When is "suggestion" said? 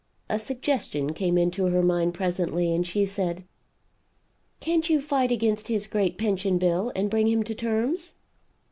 0.39-1.13